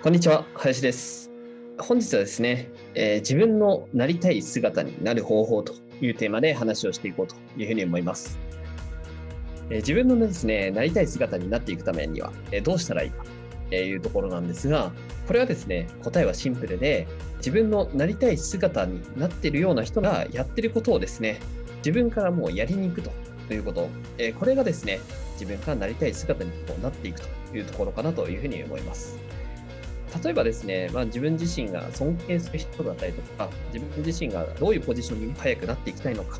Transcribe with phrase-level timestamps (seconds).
[0.00, 1.28] こんにちは林です。
[1.76, 8.38] 本日はですね、えー、自分のなりたい姿になる方法というテーマで話をしていこうというふうに思います。
[9.70, 13.24] え自分のですね、なりたい姿になっていくためには、えどうしたらいいか
[13.70, 14.92] というところなんですが、
[15.26, 21.40] これはですね、答えはシンプルで、自分のなりたい姿になっているような人がやってることをですね、
[21.78, 23.10] 自分からもうやりに行くと
[23.52, 23.88] いうこと、
[24.18, 25.00] えこれがですね、
[25.32, 29.18] 自分からなりたい姿にこうなっていくというところかなというふうに思います。
[30.22, 36.38] 例えばですね、まあ、自分自身が尊敬する人だったりとか、自分自身がどういうポジションに早くなっていきたいのか、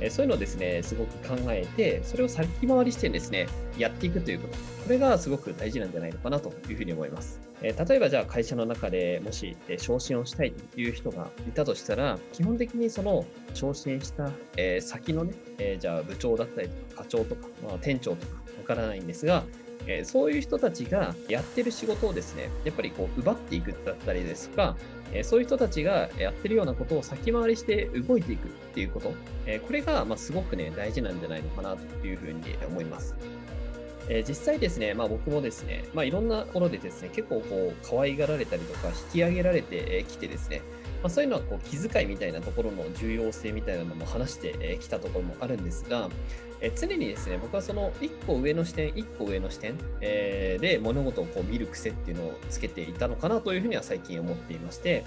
[0.00, 3.46] えそういうのをですね、すごく考えて、それを先回りしてですね、
[3.78, 4.56] やっていくということ。
[4.84, 7.40] これがすごく大事なんじゃないのかなというふうに思います。
[7.62, 19.44] え例えばじゃあ会社の中でもし、え昇進をしたいという人がいたとしたら、基本的にその昇進した、え先のね、えじゃあ部長だったりとか課長とか、まあ、店長とかわからないんですが、
[19.92, 24.76] えそういう人たちがやってる仕事をですね、やっぱりこう奪っていくだったりですとか、
[25.12, 29.12] えそういう人たちがやってるようなことを先回りして動いていくっていうこと、
[29.46, 33.16] えこれがますごくね、大事なんじゃないのかなというふうに思います。
[34.08, 40.62] え実際ですね、まあ、僕もですね、まあ、いろんなところでですね、結構こう可愛がられたりとか引き上げられてきてですね、
[41.02, 46.08] まあ、そういうのはこう気遣いみたいなところの重要性みたいなのも話してきたところもあるんですが、
[46.60, 55.04] え常にですね、僕はその1個上の視点、1個上の視点、えー、で物事をこう見る癖っていうのをつけていたのかなというふうには最近思っていまして、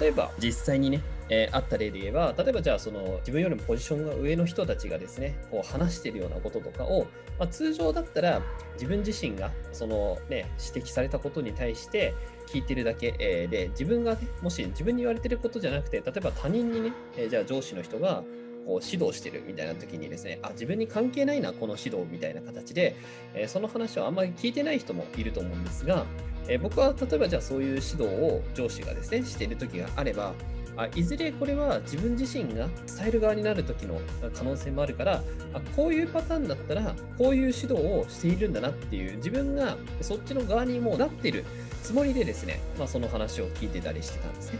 [0.00, 7.06] 例えば実際にね、えー、あった例で言えば、例えばじゃあその自分よりもポジションが上の人たちがですね、こう話しているようなこととかを、
[7.38, 8.42] まあ、通常だったら
[8.74, 12.14] 自分自身がそのね、指摘されたことに対して
[12.48, 18.22] 聞いてるだけ、えー、で、自分がね、もし自分に言われてることじゃなくて、例えば他人にね、えー、じゃあ上司の人が、
[18.66, 22.96] こう指導してるみたいな時にですね、あ、自分に関係ないな、この指導みたいな形で、
[23.34, 26.04] え、その話をあんまり聞いてない人もいると思うんですが、
[26.48, 30.34] え、僕は例えばじゃあそういう指導を上司がですね、している時があれば、
[30.76, 34.00] あいずれこれは自分自身が伝える側になる時の
[34.34, 41.44] 可能性もあるからあこういうパターンだったらこういう指導をしているんだなっていう自分がそっちの側にもなってる
[41.82, 44.58] つもりでですね、まあ、その話を聞いてたりしてたんですね。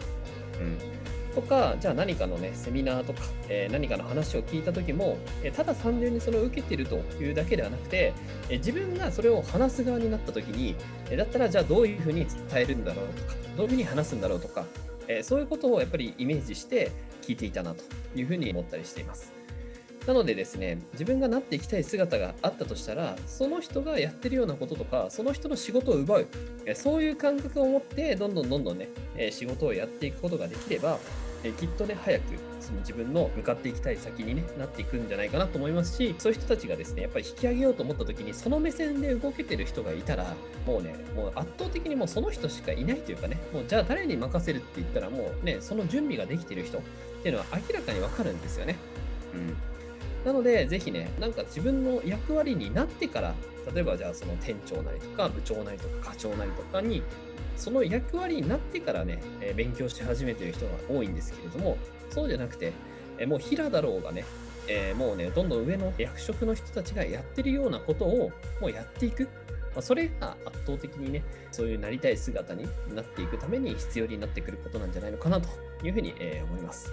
[0.61, 1.02] うん
[1.35, 8.13] とか、じゃあ何かのね、セミナーとか、えー、何かの話を聞いた時も、えー、ただ単純にそれを受けてるというだけではなくて、
[8.49, 10.77] えー、自分がそれを話す側になった時に、
[11.11, 14.65] えだったらじゃあどういうふうに伝えるんだろうとか、どういうふうに話すんだろうとか、
[15.09, 16.91] えそういうことをやっぱりイメージして
[17.23, 17.83] 聞いていたなと
[18.15, 19.42] いうふうに思ったりしています。
[20.07, 26.27] なのでですね、自分がなっていきたい姿があったとしたら、その人がやってるようなこととか、その人の仕事を奪う、
[26.75, 28.89] そういう感覚を持って、どんどんどんどんね、
[29.31, 30.99] 仕事をやっていくことができれば、
[31.59, 32.25] きっとね、早く
[32.61, 40.35] その自分の向かっていきたい先に、ね、なっていくんじゃないかなと思いますし、そういう人たちがですね、やっぱり引き上げようと思った時に、その目線で動けてる人がいたら、
[40.67, 46.81] もうね、もう圧倒的にもうその人しかいないというかね、もうじゃあ誰に任せるって言ったら、もうね、その準備ができてる人っ
[47.23, 48.77] ていうのは明らかにわかるんですよね。
[49.35, 49.57] うん。
[50.25, 53.35] なので、ぜひね、なんか自分の役割になってから、
[53.75, 57.03] 例えばじゃあその店長なりとか部長なりとか課長なりとかに、
[57.57, 61.77] その役割になってからね、え勉強し始めてる人が多いんですけれども、
[62.11, 62.73] そうじゃなくて、
[63.19, 64.25] えもう平だろうがね、
[64.69, 68.31] えー、もうね、どんどん上の役職の人たちがやってるようなことを
[68.61, 69.29] もうやっていく。
[69.75, 75.49] まあ、それが圧倒的にね、そういうなりたい姿になっていくために必要になってくることなんじゃないのかなと
[75.83, 76.93] いうふうに、えー、思います。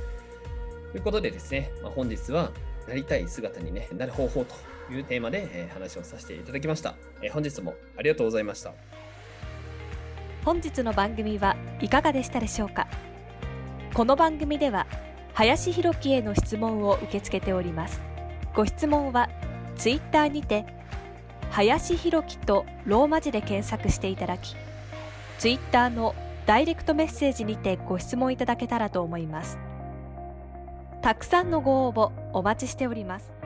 [0.91, 2.51] ということでですね、まあ、本日は、
[2.89, 4.55] なりたい姿に、ね、なる方法と
[4.91, 8.73] いうテーマで、え話をさせていただきました、え本日もありがとうございました。
[10.43, 12.87] 本日の番組はいかがでしたでしょうか？
[13.93, 14.87] この番組では
[15.33, 18.01] 林博樹への質問を受け付けております。
[18.55, 19.29] ご質問は
[19.77, 20.65] ツイッターにて
[21.51, 24.55] 林博樹とローマ字で検索していただき
[25.37, 26.15] ツイッターの
[26.45, 29.59] ダイレクトメッセージにてご質問いただけたらと思います。
[31.01, 33.38] たくさんのご応募お待ちしております。